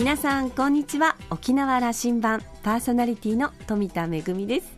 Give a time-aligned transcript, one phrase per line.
[0.00, 1.14] 皆さんこんにちは。
[1.28, 4.74] 沖縄羅針盤パーソナリティの富田恵です。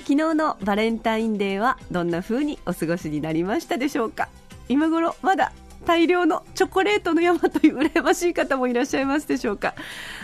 [0.00, 4.28] 昨日のバレンタインデーはどんな風にお過ごしになりましたでしょうか？
[4.68, 5.54] 今頃まだ
[5.86, 9.74] 大量のチョコレートの山という羨ましい方もいらっしゃいますでしょうか？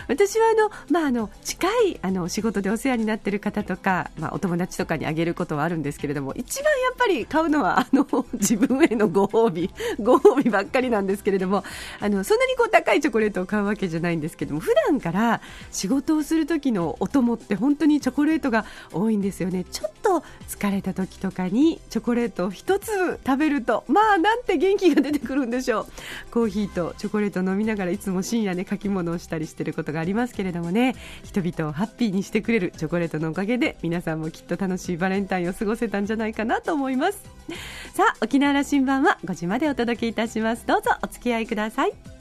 [0.07, 9.69] 私はあの、まあ、あの近いあの仕事でお世話になっている方とか、まあ、お友達とかにあげることはあるんですけれども一番やっぱり買うのはあの 自分へのご褒美
[9.99, 11.63] ご褒美ばっかりなんですけれども
[11.99, 15.41] あのそんなにこう高いチョコレートを買うわけじゃないんですけども普段から
[15.71, 19.65] 仕事をする時のお供って本当にチョコレートが多いんですよね。
[19.65, 25.87] ちょっと疲れた時とかにチョコレートを一つ食べるとまあなんて元気が出てくるんでしょう。
[26.31, 30.95] コーヒーとチョコレート飲みながらいつも深夜ね書き物をしたりしてることがありますけれどもね。
[31.23, 37.19] 人々をハッピーにしてくれるチョコレートのおかげで皆さんもきっと楽しいバレンタインを過ごせたんじゃないかなと思います。
[37.93, 40.65] さあ沖縄羅針盤は5時までお届けいたします。
[40.65, 42.16] どうぞお付き合いください。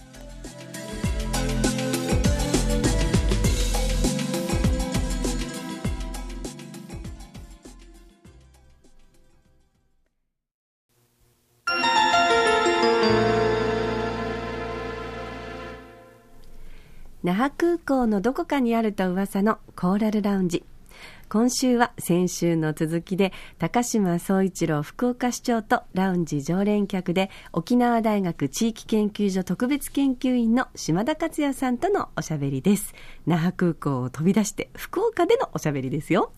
[17.27, 20.63] 那覇空港のどこかにあると噂のコーラルラウンジ。
[21.29, 32.95] 今週は先週の続きで高島総一郎福岡市長とラウンジ常連客で沖縄大学地域研究所特別研究員の島田克也さんとのおしゃべりです。
[33.27, 36.30] 那覇空港を飛び出して福岡でのおしゃべりですよ。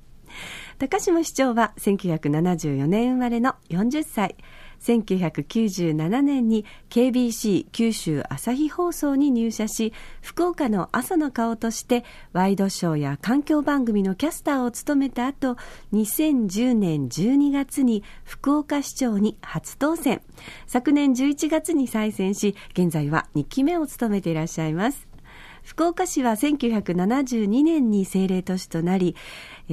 [0.79, 4.37] 高島市長は1974年生まれの40歳。
[4.81, 15.57] 1997年に KBC 九州朝日放送に入社し福岡の朝の顔としてワイドショーや環境番組のキャスターを務めた後
[15.93, 20.23] 2010年12月に福岡市長に初当選。
[20.67, 25.08] 昨年11月に再選し現在は2期目を務めていらっしゃいます。
[25.63, 29.17] 福岡市は1972年に政令都市となり、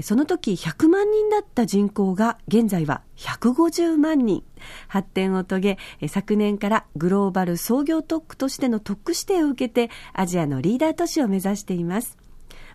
[0.03, 4.43] その時100万人だった人口が現在は150万人。
[4.87, 12.17] 発展を遂げ、昨年からグローバル創業特区としての特区指定を受けてアジアのリーダー都市を目指しています。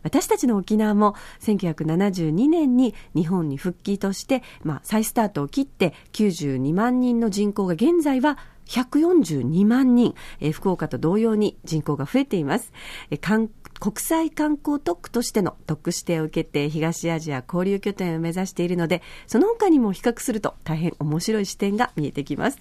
[0.02, 8.38] 私たちの沖縄も1972年に日本に復帰として、まあ、再スタートを切って92万人の人口が現在は
[8.70, 12.72] 142万人、え、福岡と同様に人口が増えています。
[13.10, 13.48] えー、
[13.80, 22.58] 国際観光特区としての特区指定を受けて東アジア交流拠点を目指しているので、その他にも比較すると大変面白い視点が見えてきます。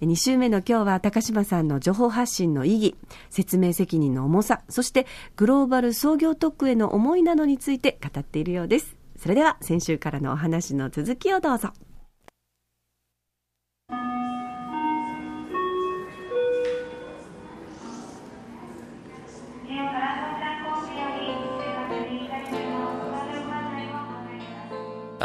[0.00, 2.96] 2週目の今日は高島さんの情報発信の意義、
[3.30, 5.06] 説明責任の重さ、そして
[5.36, 8.96] グローバル創業特区への思いなどについて語っているようです。
[9.18, 11.72] それでは先週からのお話の続きをどうぞ。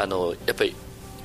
[0.03, 0.75] あのやっぱり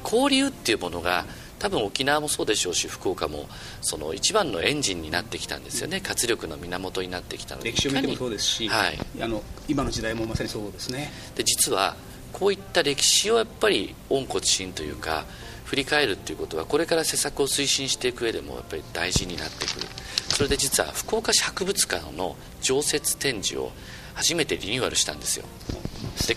[0.05, 1.27] 交流っていうものが
[1.59, 3.49] 多分沖縄もそうでしょうし福岡も
[3.81, 6.01] その一番のエンジンになってきたんですよね。
[6.01, 11.11] 活力の源になってきたので歴史を見てもそうですし、はい、あの今の時代もまさにそうですね。
[11.35, 11.97] で実は
[12.33, 15.25] こういった歴史をやっぱり温故知新というか
[15.65, 19.87] 振り返るっていうことはこれから施策を推進していく上でもやっぱり大事になってくる。
[20.29, 23.73] それで実は福岡市博物館の常設展示を
[24.19, 25.45] 初めてリニューアルしたんですよ。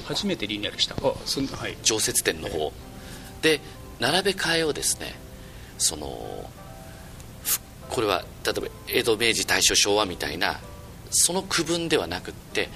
[0.05, 0.95] 初めてリニューアルした。
[0.95, 2.71] あそん、はい、常設展の方、はい、
[3.41, 3.59] で
[3.99, 5.15] 並べ替えをですね
[5.77, 6.49] その
[7.89, 10.59] これは例えば江戸明治大正昭和みたいな
[11.09, 12.69] その区分ではなくって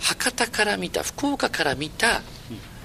[0.00, 2.22] 博多から見た福岡から見た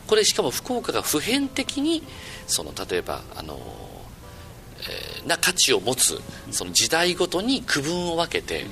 [0.07, 2.03] これしかも福岡が普遍的に
[2.47, 3.59] その例えばあの、
[4.79, 8.65] えー、な価値を持つその時代ごとに区分を分けて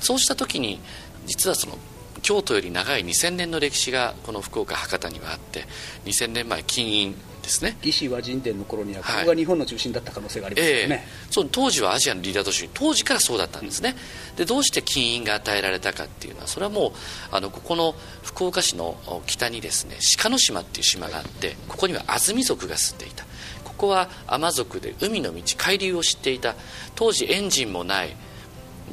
[0.00, 0.80] そうした時に
[1.26, 1.78] 実はその
[2.22, 5.64] 京都より長い2000年の歴史がこの福岡博多にはあって
[6.04, 7.76] 2000年前金印ですね。
[7.82, 10.94] 義士和人伝の頃にはここが日本の中心だった可能性がありますよね、はいえ。
[11.28, 13.96] ー、そう当時はアジアのリーダー都市当時からそうだったんですね、
[14.30, 16.92] うん、でどうして金印が与えられたかっていうのはそれはもう
[17.32, 18.96] あのここの福岡市の
[19.26, 23.24] 北にですね鹿の島っていう島があってここには安住族が住んでいた。
[23.64, 26.54] ここは海族で海の道海流を知っていた。
[26.94, 28.14] 当時エンジンもない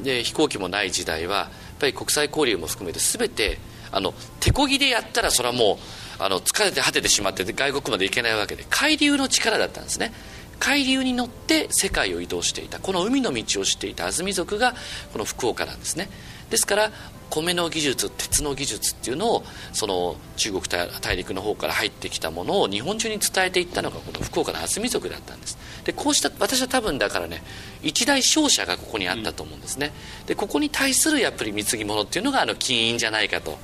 [0.02, 1.50] で飛行機もない時代は
[1.80, 3.58] ぱり国際交流も含めて全て
[3.90, 5.78] あの手こぎでやったらそれはも
[6.18, 10.12] うあの疲れて果ててしまって外国まで行けないわけで海流の力だったんですね。
[10.60, 12.78] 海流に乗って世界を移動していた。
[12.78, 14.06] この海の道を知っていた。
[14.06, 14.74] 安住族が
[15.12, 16.08] この福岡なんですね。
[16.50, 16.92] ですから
[17.30, 25.56] 米の技術鉄の技術っていうのをその中国大陸の方から入ってきたものを日本中に伝えていったのがこの福岡の安住族だったんです。
[25.84, 27.42] でこうした私は多分だからね
[27.82, 29.92] 一大商社がここにあったと思うんですね、
[30.26, 33.58] でここに対するやっぱり貢ぎ物っていうのがあの金印じゃないかと。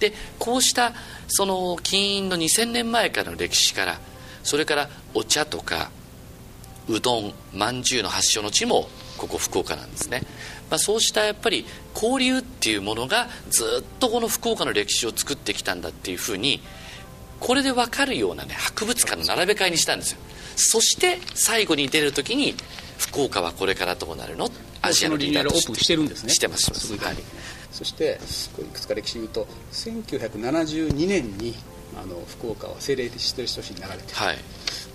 [0.00, 0.92] でこうした
[1.28, 4.00] その金印の2000年前からの歴史から
[4.42, 5.90] それからお茶とか
[6.88, 10.22] うどんまんじゅうの発祥の地もここ福岡なんですね、
[10.70, 11.64] まあ、そうしたやっぱり
[11.94, 16.60] 交流っていうものがずっとこの福岡の歴史を作ってきたんだっていうふうに
[17.40, 20.18] これで分かるようなね博物館の並べ替えにしたんですよ。
[20.56, 22.54] そして最後に出る時に
[22.98, 24.50] 福岡はこれからどうなるの？
[24.82, 25.68] アジアのリーダーとして。
[25.68, 26.32] オープンしてるんですね。
[26.32, 26.70] してます。
[26.96, 27.16] はい、
[27.72, 28.20] そして
[28.60, 31.54] いくつか歴史言うと1972年に
[32.02, 34.36] あの福岡は政令してる年になられて、はい、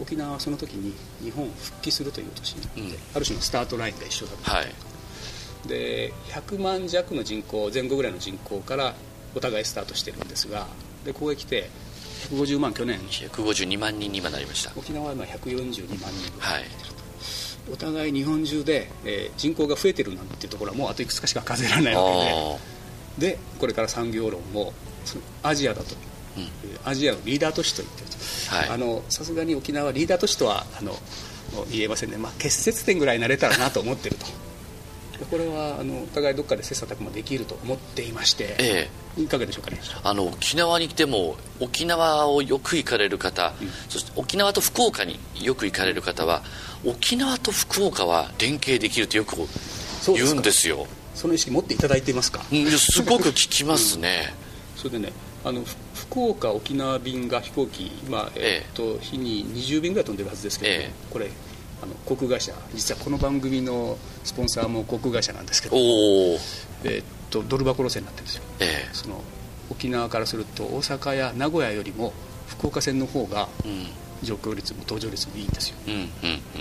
[0.01, 8.93] 沖縄はその時に日本復帰するという年になって、うん、ある種のスタートラインが一緒だった、はい、で100万弱の人口前後ぐらいの人口から
[9.35, 10.67] お互いスタートしてるんですが
[11.05, 11.69] でここへ来て
[12.27, 12.99] 150万去年。
[12.99, 14.71] 152万人に今なりました。
[14.75, 16.63] 沖縄は今142万人ぐらい、はい、
[17.71, 22.03] お互い日本中で、えー、人口が増えてるなんていうところはもうあといくつかしか数えられないわ
[23.17, 23.31] けで。
[23.33, 24.73] でこれから産業論も
[25.43, 25.97] アジアだと、うん、
[26.85, 28.09] アジアのリーダー都市と言ってる
[29.09, 30.95] さすがに沖縄はリーダー都市とはあの
[31.71, 34.25] 言えませんね、まあ、結節点ぐらいになれたらなと思ってると。
[35.29, 39.81] これはあのお互いどっかで切磋琢磨できると思っていまして、ええ、いかがでしょうかね。
[40.01, 46.41] あの沖縄に来ても沖縄をよく行かれる方、うん、そして沖縄と福岡によく行かれる方は
[46.85, 49.35] 沖縄と福岡は連携できるとよく
[50.13, 50.87] 言うんですよ。
[51.15, 54.33] その意識持っていただいていますか、うん、すごく聞きますね、
[54.75, 55.11] うん、それでね
[55.43, 55.65] あの
[56.09, 61.29] 福岡沖縄便が飛行機今、えっと日に20便ぐらい飛んでるはずですけど、えこれ
[61.81, 65.77] あの航空会社実はこの番組のスポンサーも航空会社なんですけど
[66.83, 69.21] えっとドル箱路線になってるんですよ、えその
[69.69, 72.11] 沖縄からすると大阪や名古屋よりも
[72.47, 73.47] 福岡線の方が
[74.23, 75.75] 乗降率も搭乗率もいいんですよ、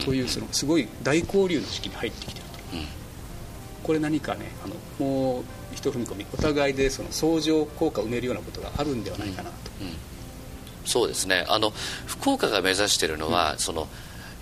[0.05, 2.85] というそのすごい大交流の時期に入ってきてると、うん、
[3.83, 5.45] これ何かねあのもう
[5.75, 9.89] 一踏み込みお互いでその相乗効果を埋めるようなことがあるんではないかなと、うん。
[9.89, 9.95] うん、
[10.85, 11.45] そうですね。
[11.49, 11.73] あの
[12.07, 13.89] 福岡が目指しているのは、その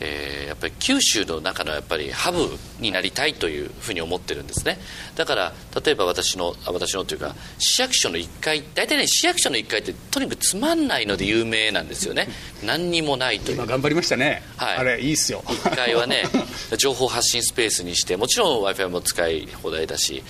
[0.00, 2.38] えー、やっぱり九州の中のやっぱりハブ
[2.80, 4.78] になりたいというふうに思ってるんですね。
[5.14, 5.52] だから
[5.84, 12.28] 例えば私の私のというか市役所の1階大体ね市役所の1階ってとにかくつまんないので有名なんですよね。
[12.62, 13.56] 何にもないという。
[13.56, 15.42] 今頑張りましたね、はい、あれいいっすよ。
[15.46, 16.24] 1階はね
[16.76, 20.22] 情報発信スペースにしてもちろん w i f i も使い放題だし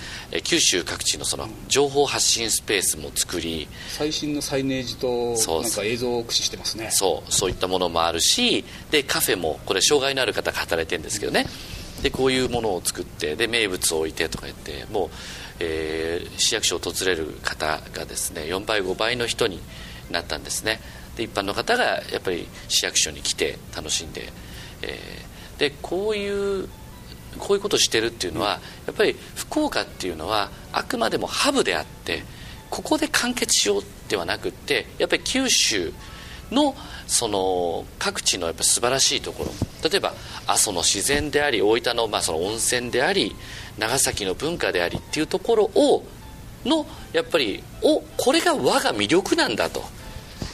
[0.43, 3.67] 九州各地のその情報発信スペースも作り。
[3.89, 6.89] 最新のサイネージとなんか映像を駆使してますね。
[6.91, 11.45] そうそういったものもあるしでカフェもこれ障害のある方が働いてるんですけどね。
[12.01, 15.09] でこういうものを作ってで名物を置いてとか言ってもう、
[15.59, 19.59] えー、市役所を訪れる方がですね4倍5倍の人に
[20.11, 20.79] なったんですね。
[21.15, 24.31] で一般の方がやっぱり市役所に来て楽しんで、
[24.83, 26.69] えー、でこういう
[27.39, 32.23] こういうことをしてるっていうのはやっぱり福岡っていうのはあくまでもハブであって
[32.69, 35.93] ここで完結しようではなくってやっぱり九州
[36.51, 36.75] の
[37.07, 39.51] その各地のやっぱ素晴らしいところ。
[39.89, 40.13] 例えば
[40.47, 43.35] 阿蘇の自然であり大分のまあその温泉であり
[43.77, 46.03] 長崎の文化でありっていうところを
[46.65, 49.83] のやっぱりおこれが我が魅力なんだと。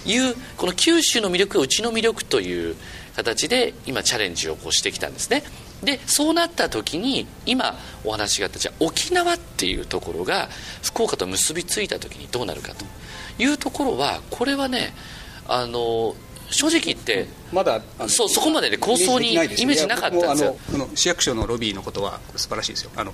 [0.05, 2.75] いうこの九州の魅力がうちの魅力という
[3.15, 5.43] 形で今チャレンジをこうしてきたんですね。
[5.83, 10.47] でそうなった時に今お話があったじゃあ沖縄っていうところが
[10.81, 12.85] 福岡と結びついた時にどうなるかと
[13.37, 14.93] いうところはこれはね
[15.47, 16.15] あの
[16.49, 20.55] 正直言ってまだそうそこまでね構想にイメージなかったんですよ。
[20.71, 22.91] この市役所のロビーのことは素晴らしいですよ。
[22.95, 23.13] あの、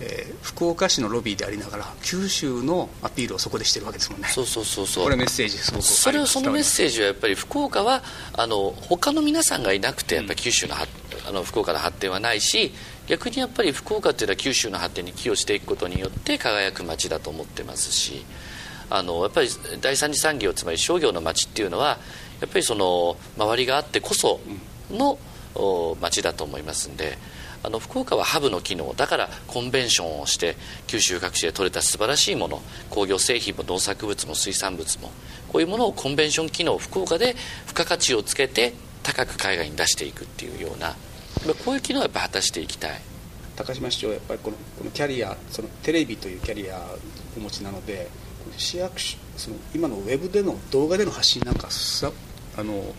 [0.00, 4.28] えー、福岡市のロビーでありながら九州のアピールをそこでしてるわけですもんね。
[4.28, 5.04] そうそうそうそう。
[5.04, 12.72] これメッセージすごくそれをそのメッセージはやっぱり福岡はあの他の皆さんがいなくてやっぱり九州の,、あの福岡の発展はないし
[13.06, 18.24] 逆にやっぱり福岡っていうのは九州の発展に寄与していくことによって輝く街だと思ってますし
[18.90, 19.48] あのやっぱり
[19.80, 21.98] 第三次産業つまり商業の街っていうのは
[22.40, 24.40] やっぱりその周りがあってこそ
[24.90, 25.18] の
[26.00, 27.16] 街だと思いますんで
[27.62, 30.56] あの福岡はハブの機能だからコンベンションをして
[30.86, 35.10] 九州各地で採れた素晴らしいもの工業製品も農作物も水産物も
[35.48, 40.94] こういうものをコンベンション機能福岡で付加価値をつけて高く海外に出していくっていうような
[41.64, 43.00] こういう機能をやっぱ果たしていきたい。
[43.56, 46.80] 高島市長はやっぱりこのこのキャリアそのテレビというキャリアを
[47.36, 48.08] お持ちなので
[48.60, 52.12] 市役所その今のウェブでの動画での発信なんかさ
[52.56, 52.94] あの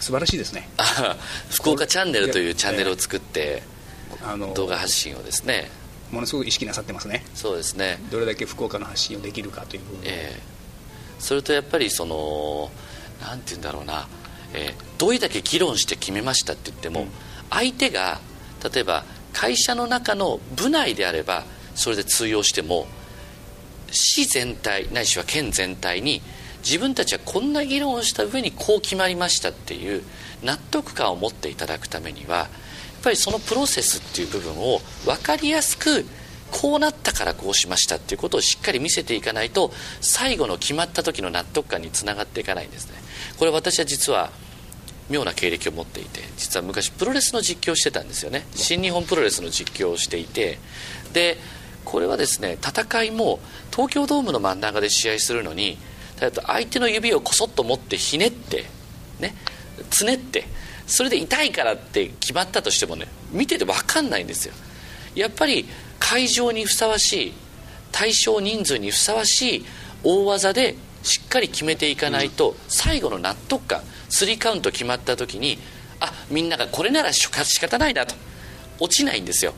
[0.00, 0.68] 素晴らしいですね。
[1.50, 3.62] 福岡チャンネルというチャンネルを作って、
[4.24, 5.70] あの動画発信をですね。
[6.10, 7.24] ものすごく意識なさってますね。
[7.34, 7.98] そうですね。
[8.10, 12.70] どれだけ福岡の発信をできるかという部分、えー、それとやっぱりその
[13.20, 14.08] なんて言うんだろうな。
[14.54, 17.06] えー、どれだけ議論して決めましたって言っても、
[17.50, 18.20] 相手が
[18.72, 22.86] 例えば会社の中の部内であればそれで通用しても
[23.92, 26.22] 市全体ないしは県全体に
[26.64, 30.02] 自分たちはこんな議論をした上にこう決まりましたっていう
[30.42, 32.48] 納得感を持っていただくためにはやっ
[33.02, 36.04] ぱりそのプロセスっていう部分を分かりやすく
[36.52, 42.94] こうなったからこうしましたっていうことをしっかり見せていかないと最後の決まった時の納得感につながっていかないんですね。
[43.38, 44.30] これ私は実は
[45.10, 48.46] 妙な経歴を持っていて実は昔プロレスの実況をしてたんですよね。
[48.54, 50.58] 新日本プロレスの実況をしていて。
[51.12, 51.38] で
[51.84, 55.78] これはですね戦いも東京ドームの真ん中で試合するのに
[56.46, 58.66] 相手の指をこそっと持ってひねって
[59.18, 59.34] ね
[59.90, 60.44] つねって
[60.86, 64.54] それで痛いからって決まったとしてもね見てて分かんないんですよ。
[65.14, 65.66] やっぱり
[65.98, 67.32] 会場にふさわしい
[67.90, 69.64] 対象人数にふさわしい
[70.02, 75.58] 大技でしっかり決めていかないと、最後の納得感3カウント決まった時に
[76.00, 78.14] あみんながこれなら仕方ないなと
[78.78, 79.54] 落ちないんですよ。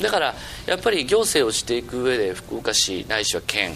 [0.00, 0.34] だから
[0.66, 3.72] やっぱり行政をしていく上で福岡市ないしは県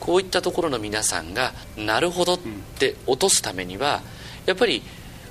[0.00, 2.38] こういったところの皆さんがなるほどっ
[2.78, 4.02] て落とすためには
[4.46, 4.82] やっぱり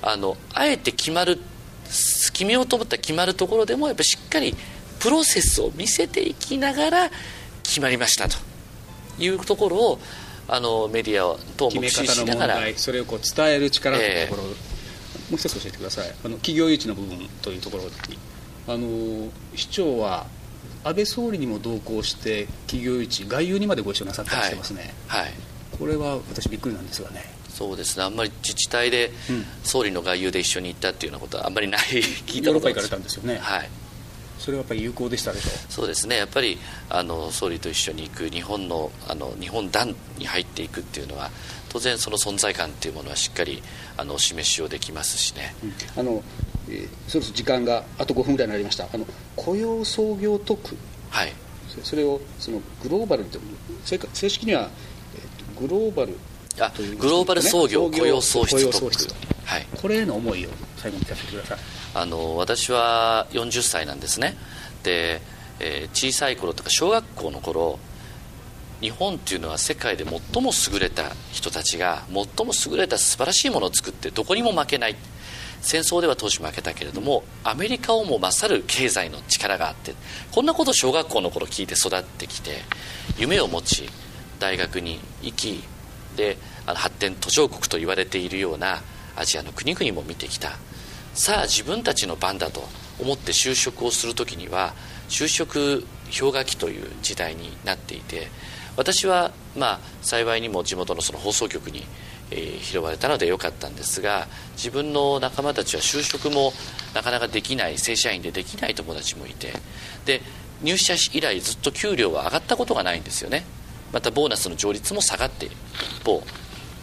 [0.02, 1.38] あのあえて決まる
[1.84, 4.54] 決めようと思ったら決まるところでもやっぱりしっかり
[4.98, 7.10] プロセスを見せていきながら
[7.62, 8.36] 決まりましたと。
[9.18, 10.00] いうところを
[10.48, 16.08] あのメディア等も駆使しながらそれをこう伝える力というところ、えー、もう一つ教えてください。
[16.08, 17.90] あの企業誘致の部分というところに
[18.68, 20.26] あの市長は
[20.84, 25.32] 安倍総理にも同行して企業誘致外遊にまでご一緒なさったりしてますね、はい、はい、
[25.78, 27.24] これは私びっくりなんですがね。
[27.48, 28.04] そうですね。
[28.04, 29.12] あんまり自治体で
[29.62, 31.80] 総理の外遊で一緒に行ったっていうようなことはあんまりない。
[31.80, 33.38] 聞いたことヨーロッパ行かれたんですよね。
[33.38, 33.68] はい。
[34.38, 35.72] それはやっぱり有効でしたでしょう。
[35.72, 36.16] そうですね。
[36.16, 41.30] やっぱりあの総理と一緒に行く日本のあの日本団に入っていくっていうのは
[41.68, 43.62] 当然その存在感っていうものはしっかり
[43.96, 46.22] あのお示しをできますしね、うん、あの
[46.72, 48.88] えー、そろそろ時間があと5分ぐらいになりました。
[48.92, 50.76] あの雇用創業特
[51.10, 51.32] はい。
[51.82, 53.38] それをそのグローバルと
[53.84, 54.68] 正式には、
[55.14, 56.18] えー、グローバル
[56.60, 59.06] あグローバル創業雇用創出特区。
[59.44, 61.58] はい、これへの思いを最後に聞かせてください。
[61.94, 64.36] あの私は40歳なんですね。
[64.82, 65.20] で、
[65.60, 67.78] えー、小さい頃とか小学校の頃
[68.80, 74.96] 日本っていうのは世界で最も優れた人たちが最も優れた素晴らしいものを作ってどこにも負けない
[75.62, 79.94] 戦争では当時負けたけれどもアメリカをも勝る経済の力があって
[80.32, 82.58] こんなことを小学校の頃聞いて育ってきて
[83.16, 83.88] 夢を持ち
[84.38, 85.62] 大学に行き
[86.16, 88.82] であの発展途上国と言われているような
[89.16, 90.52] アジアの国々も見てきた。
[91.14, 92.64] さあ自分たちの番だと
[92.98, 94.72] 思って就職をする時には
[95.10, 95.84] 就職
[96.18, 98.28] 氷河期という時代になっていて
[98.76, 101.84] 私はまあ幸いにも地元のその放送局に
[102.34, 106.52] え拾われたのでよかったんですが自分の仲間たちは就職も
[106.94, 109.52] なかなかできない正社員でできない友達もいて
[110.04, 110.22] で
[110.62, 113.44] 入社以来ずっと給料は上がったことがないんですよね。
[113.92, 115.56] またボーナスの上率も下がっている。
[115.98, 116.22] 一方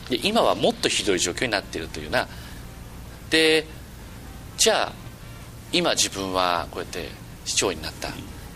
[0.10, 2.28] で今はもっとひどい状況になっているというな。
[3.30, 3.66] で
[4.58, 4.94] じゃあ
[5.72, 7.10] 今自分はこうやって
[7.46, 8.10] 市長になった。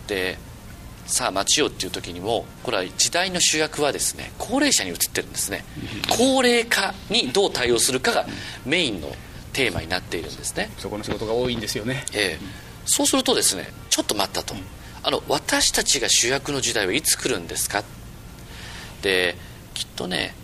[0.06, 0.38] で
[1.06, 5.64] さあ待ちよっていう時にもこれは時代の主役はですね高齢者に移ってるんですね。
[6.08, 8.26] 高齢化にどう対応するかが
[8.64, 9.14] メインの
[9.52, 10.70] テーマになっているんですね。
[10.78, 12.04] そこの仕事が多いんですよね。
[12.14, 12.44] ええ。
[12.86, 14.54] そうするとですねちょっと待ったと、
[15.02, 17.84] あの私たちが主役の時代はいつ来るんですか？
[19.02, 19.36] で
[19.74, 20.34] きっとね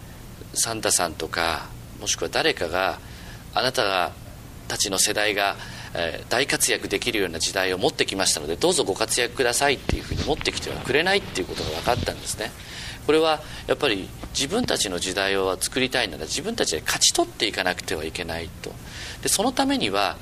[0.55, 1.69] サンタさんとか
[2.00, 2.99] もしくは誰かが
[3.55, 4.12] あなたが
[4.69, 5.57] たちの世代が
[5.94, 12.50] えー、大活躍できるような時代を持ってきましたのでどうぞご活躍くださいっていうふうに持ってきてはくれないっていうことが分かったんですね。
[13.06, 18.73] これはやっぱり自分たちの時代を作りたいなら自分たちで勝ち取っていかなくてはいけないと。
[19.23, 20.16] でそのためには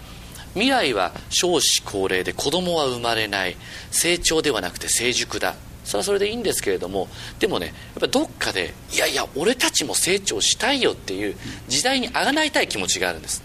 [0.55, 3.57] 未来は少子高齢で子供は生まれない
[3.91, 5.55] 成長ではなくて成熟だ。
[5.85, 7.09] それはそれでいいんですけれども
[7.39, 11.35] でもねやっぱどっかでいやいや俺たちも成長したいよっていう
[11.69, 13.43] 時代にあがないたい気持ちがあるんです。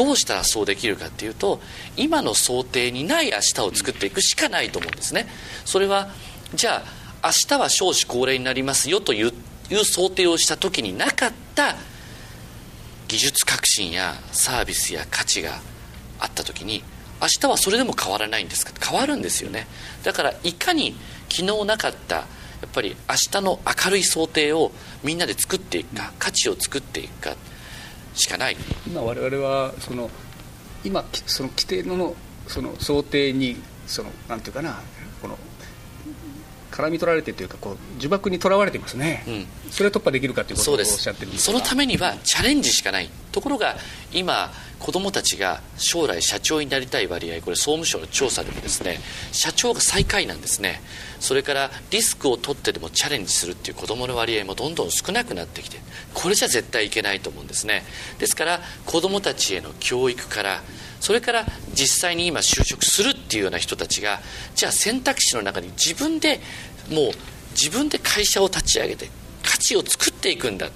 [0.00, 1.60] どうしたらそうできるかっていうと
[1.94, 5.26] 今の想定にない明日を作っていくしかないと思うんですね。
[5.66, 6.08] それは
[6.54, 6.82] じゃ
[7.22, 9.32] あ明日は少子高齢になりますよという
[9.84, 11.76] 想定をした時になかった
[13.08, 15.60] 技術革新やサービスや価値が
[16.18, 16.82] あった時に
[17.20, 18.72] 明日はそれでも変わらないんですか？
[18.80, 19.66] 変わるんですよね。
[20.02, 20.96] だからいかに
[21.28, 22.24] 昨日なかったや
[22.66, 24.72] っぱり明日の明るい想定を
[25.04, 27.36] みんなで作っていくか価値を作っていくか
[28.14, 28.56] しかない。
[28.86, 30.10] 今我々はその
[30.84, 32.14] 今その規定の
[32.46, 34.80] その想定にそのなんていうかな
[36.80, 43.10] 絡み取られてというかこう呪縛にとらわれていますね、うん、それを突破できるかということをおっしゃってるんですそのためにはチャレンジしかない。
[43.32, 43.76] ところが
[44.12, 48.98] 今子どもたちが将来社長になりたい割合これ総務省の調査でもですね
[49.30, 50.80] 社長が最下位なんですね。
[51.20, 55.78] それからリスクを取ってでもチャレンジするっていう子どもの割合もどんどん少なくなってきて
[56.14, 57.84] これじゃ絶対いけないと思うんですね。
[58.18, 60.62] ですから子どもたちへの教育から
[61.00, 64.20] それから実際に今就職するっていうような人たちが
[64.54, 66.40] じゃあ選択肢の中に自分で
[66.88, 67.10] もう
[67.52, 69.10] 自分で会社を立ち上げて
[69.42, 70.70] 価値を作っていくんだ。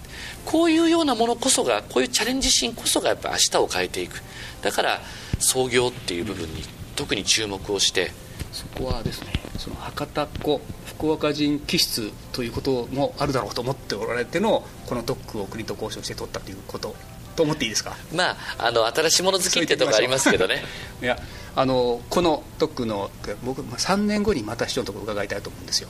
[0.44, 4.22] こういうようなものこそがこういうチャレンジ心こそがやっぱ明日を変えていく。
[4.62, 5.00] だから
[5.38, 6.62] 創業っていう部分に
[6.96, 8.12] 特に注目をして
[8.52, 16.94] そこはですねその博多っ子福岡人気質ということもあるだろうと思っておられてのこの特区を国と交渉して取ったということ
[17.36, 17.96] と思っていいですか？
[18.14, 20.64] まああの新しいもの好きってとこありますけどね。
[21.02, 21.18] いや
[21.56, 23.10] あのこの特区の
[23.44, 25.88] 僕3年後にまた市長のところ伺いたいと思うんですよ。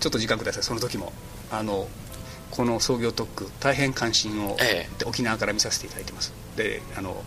[0.00, 1.12] ちょっと時間くださいその時も。
[1.50, 1.86] あの
[2.50, 6.32] この創業特区大変関心を、ええ、沖縄から見させていただいてます。
[6.56, 7.22] であの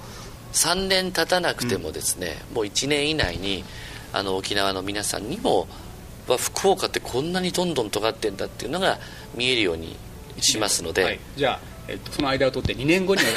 [0.53, 3.63] 3年経たなくてもですね、うん、もう1年以内に
[4.13, 5.67] あの沖縄の皆さんにも
[6.37, 8.99] 福岡ってこんなにどんどん尖ってんだっていうのが
[9.35, 9.95] 見えるように
[10.39, 13.27] しますので、はい、じゃあえっと、その間を取って2年後には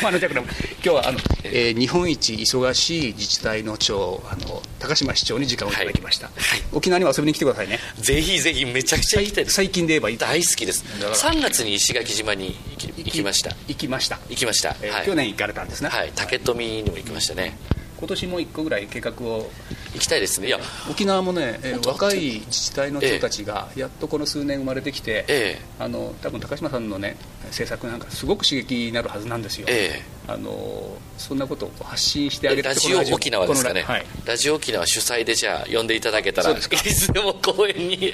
[0.00, 0.42] 天野今
[0.82, 6.36] 日はあの、えー、日本一忙しい自治体の長あの高島市長に時間をいただきました、はい。
[6.38, 7.78] はい、沖縄には遊びに来てくださいね。
[7.96, 10.84] ぜひぜひめちゃくちゃ行きたい最近で言えばいい大好きです。
[10.84, 12.56] 3月に石垣島に
[12.96, 13.54] 行きました。
[13.68, 14.18] 行きました。
[14.28, 15.88] 行きました、えー、去年行かれたんですね。
[15.88, 16.12] はい。
[16.14, 17.56] 竹富にも行きましたね、
[17.98, 19.50] 今年も1個ぐらい計画を。
[19.94, 20.48] 行きたいですね。
[20.48, 20.58] いや
[20.90, 36.50] 沖縄もね、えー、若い自治体の人たちがやっとこの数年生まれてきて、えー、あの多分高島さんのね政策なんかすごく刺激になるはずなんですよ、えー、あのそんなことを発信してあげてラジオ沖縄ですかね、はい、ラジオ沖縄主催でじゃあ呼んでいただけたら。
[36.50, 38.12] いつでも公演に。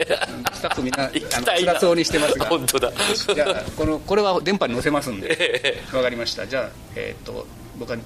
[0.52, 2.46] スタッフみんな辛そうにしてますが。
[2.46, 2.92] 本当だ。
[3.34, 5.82] じゃあこのこれは電波に載せますんで。
[5.92, 6.46] わ、かりました。
[6.46, 7.46] じゃあ、えーと
[7.78, 7.98] 僕は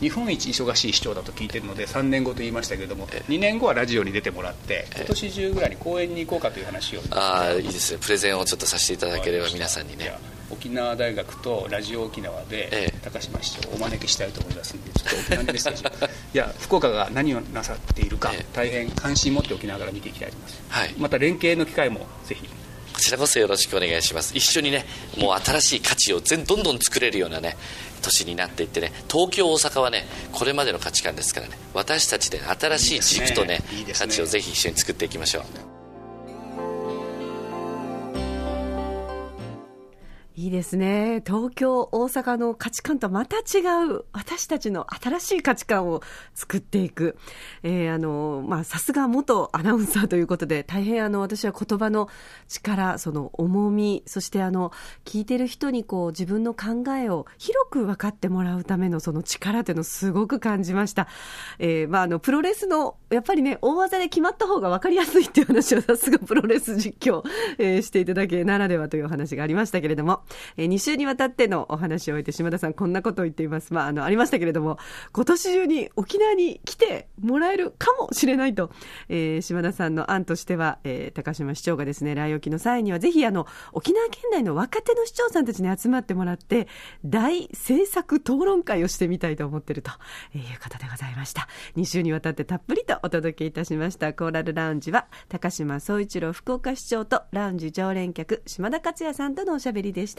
[0.00, 7.00] 日本一忙しい市長だと聞いてるので3年後と言いましたけれども2年後はラジオに出てもらって今年中ぐらいに公演に行こうかという話を。
[7.10, 7.98] ああいいですね。
[8.00, 10.12] プレゼンをちょっとさせていただければ皆さんにね。
[10.50, 15.84] 沖縄大学とラジオ沖縄で高島市長をお招きしたいと思いますんでちょっと沖縄にメッセージ
[16.34, 22.48] いや福岡が何をなさっているか大変関心持って沖縄から見ていきたいと思います、はい、また連携の機会もぜひ
[22.98, 24.36] こちらこそよろしくお願いします。
[24.36, 24.84] 一緒にね
[25.16, 27.56] もう新しい価値を全どんどん作れるようなね
[28.02, 35.42] 年になっていってね東京大阪はねこれまでの価値観ですからね私たちで新しい軸とね、ね、価値をぜひ一緒に作っていきましょ
[35.74, 35.77] う
[40.38, 41.20] いいですね。
[41.26, 43.58] 東京、大阪の価値観とまた違
[43.90, 46.00] う、私たちの新しい価値観を
[46.32, 47.18] 作っていく。
[47.64, 52.08] えー、あの、まあ、さすが元アナウンサーということで、大変あの、私は言葉の
[52.46, 54.70] 力、その重み、そしてあの、
[55.04, 61.08] 聞いてる人にこう、自分の考えを広く分かってもらうためのその力というのをすごく感じました。
[61.58, 67.24] えー、まあ、あの、プロレスの、やっぱりね、大技で決まった方が分かりやすいっていう話をさすがプロレス実況、
[67.58, 70.22] えー、していただけならではというお話がありましたけれども、
[70.56, 73.72] えー、2週にわたってのお話を終えて島田さんこんなことを言っています。
[73.72, 74.78] まあ、あの、ありましたけれども、
[75.12, 78.70] 今年中に沖縄に来てもらえるかもしれないと、
[79.08, 86.68] えー、島田さんの案としては、えー、高島市長がですね、来沖の際にはぜひあの、沖縄県内の若手の市長さんたちに集まってもらって、
[87.04, 89.90] 大政策討論会をしてみたいと思っていると
[90.34, 91.48] いうことでございました。
[91.76, 100.17] 2週にわたってたっぷりとお届けいたしましたコーラルラウンジは、高島総一郎福岡市長とラウンジ常連客、島田克也さんとのおしゃべりでした。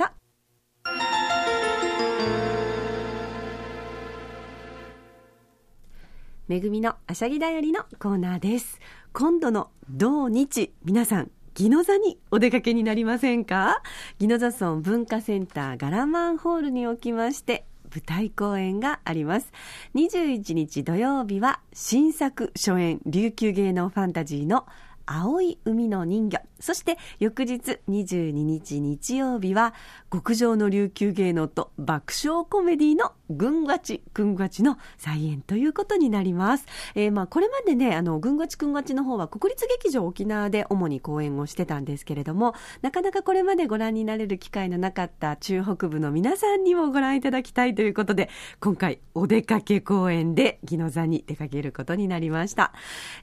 [6.49, 8.79] めぐみのあしゃぎだよりのコーナーです。
[9.13, 13.83] 今度の土日、皆さん、宜野座にお出かけになりませんか？
[14.19, 19.51] 宜野座村文化センターガラマンホールにおきまして、舞台公演があります。
[19.93, 24.65] 21日土曜日は新作初演琉球芸能ファンタジーの
[25.05, 26.41] 青い海の人魚。
[26.60, 29.74] そして翌日22日日曜日は
[30.12, 36.65] 極上の琉球芸能と爆笑コメディのぐんがちくんがちの再演ということになります。
[36.95, 52.74] えー、まあこれまでね、あの、ぐんがちくんがちの方は国立劇場沖縄で主に公演をしてたんですけれども、なかなかこれまでご覧になれる機会のなかった中北部の皆さんにもご覧いただきたいということで、今回お出かけ公演で宜野座に出かけることになりました。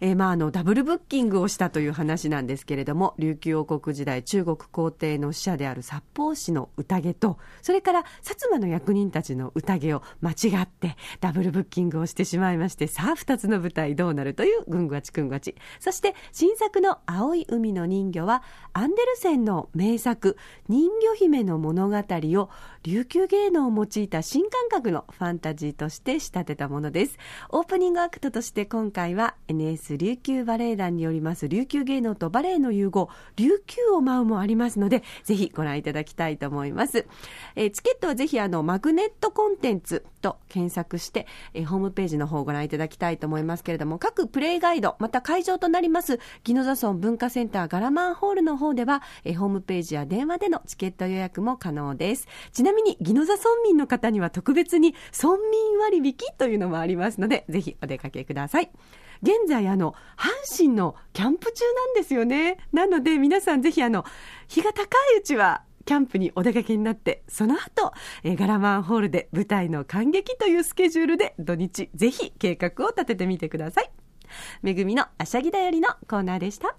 [0.01, 15.57] えー、まああの、ダブルブッキングをしたという話なんですけれども、琉球王国時代中国皇帝の使者である札幌市の宴とそれから薩摩の役人たちの宴を間違ってダブルブッキングをしてしまいましてさあ2つの舞台どうなるというぐんぐわちくんがち。
[15.81, 20.37] そして新作の「青い海の人魚」はアンデルセンの名作
[20.69, 22.51] 「人魚姫の物語」を
[22.83, 27.19] 琉球芸能を用いた新感覚のファンタジーとして仕立てたものです。
[27.51, 37.07] オープニングアクトとして今回は NS 琉球バレエ団によります琉球芸能とバレエの融合琉球を舞うもありますのでぜひご覧いただきたいと思います、
[37.55, 52.27] えー、チケットはぜひあのマグネットコンテンツと検索して、えー、ホームページの方をご覧いただきたいと思いますけれども各プレイガイドまた会場となります宜野座村文化センターガラマンホールの方では、えー、ホームページや電話でのチケット予約も可能です。
[52.53, 58.71] ちなみに宜野座村民の方には特別に村民割引というのもありますのでぜひお出かけください。
[59.23, 62.59] 現在あの阪神のキャンプ中なんですよね。
[62.73, 64.05] なので皆さんぜひあの
[64.49, 64.83] 日が高
[65.15, 67.93] いうちはキャンプにお出かけになってその後、
[68.25, 73.91] えー、ガラマンホールで舞台の感激というスケジュールで土日ぜひ計画を立ててみてください。
[74.63, 76.77] めぐみのあしゃぎだよりのコーナーでした。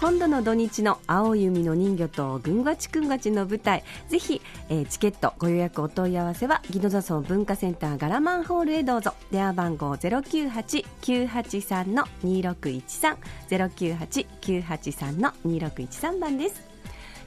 [0.00, 3.84] 今度の土日の青い海の人魚とぐんがちくんがちの舞台。
[4.08, 9.12] ぜひ、えー、チケットご予約お問い合わせは宜野座村文化センターガラマンホールへどうぞ。
[9.30, 13.16] 電話番号098-983の2613
[13.50, 16.62] 098-983の2613番です。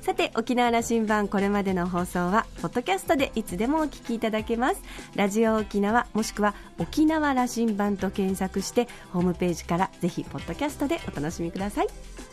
[0.02, 4.82] さて沖縄羅針盤これまでの放送はポッドキャストでいつでもお聞きいただけます。
[5.16, 12.33] ラジオ沖縄もしくは沖縄羅針盤と検索してホームページからぜひポッドキャストでお楽しみください。